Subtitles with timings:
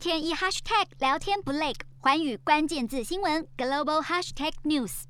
[0.00, 5.02] 天一 hashtag 聊天不累，环宇关键字新闻 global hashtag news。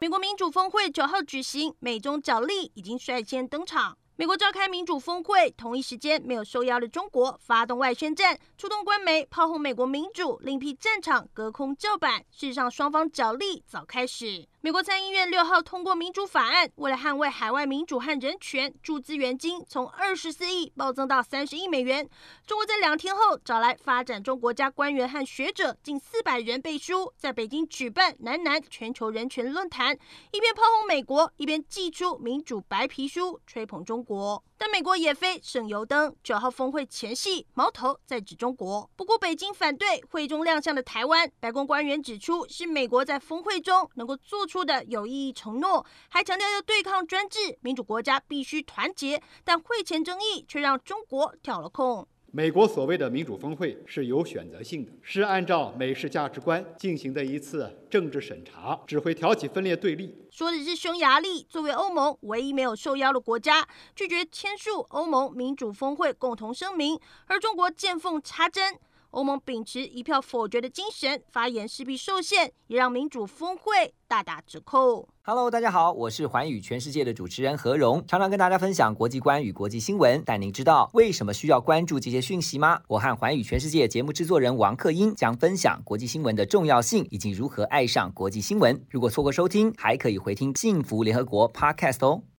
[0.00, 3.96] 美国民主峰会九号举行，美中角力已经率先登场。
[4.22, 12.20] 美国召开民主峰会，同一时间没有受邀的中国发动外宣战，出动官媒炮轰美国民主，另辟战场隔空叫板。
[12.30, 14.46] 事实上，双方角力早开始。
[14.60, 22.08] 美国参议院六号通过民主法案，为了捍卫海外民主和人权，注资援金从二十四亿暴增到三十亿美元。
[22.46, 29.98] 中国在两天后找来发展中国家官员和学者近四百人背书，在北京举办南南全球人权论坛，
[30.30, 34.11] 一边炮轰美国，一边寄出民主白皮书，吹捧中国。
[34.58, 38.88] 但美国也非省油灯，九号峰会前夕，矛头在指中国。
[38.94, 49.22] 不过北京反对会中亮相的台湾，白宫官员指出，是美国在峰会中能够做出的有意义承诺，还强调要对抗专制，民主国家必须团结。
[49.44, 52.06] 但会前争议却让中国挑了空。
[52.34, 60.16] 美国所谓的民主峰会是有选择性的，是按照美式价值观进行的一次政治审查，只会挑起分裂对立。
[60.30, 68.78] 说的是匈牙利，作为欧盟唯一没有受邀的国家，拒绝签署欧盟民主峰会共同声明，而中国见缝插针。
[69.12, 75.06] 欧盟秉持一票否决的精神，发言势必受限，也让民主峰会大打折扣。
[75.20, 80.22] Hello，大家好，我是寰宇全世界的主持人何荣，常常跟大家分享国际观与国际新闻。
[80.24, 82.80] 但您知道为什么需要关注这些讯息吗？
[82.88, 88.82] 我和寰宇全世界节目制作人王克英将分享国际新闻的重要性，以及如何爱上国际新闻。
[88.88, 92.22] 如果错过收听，还可以回听幸福联合国 Podcast 哦。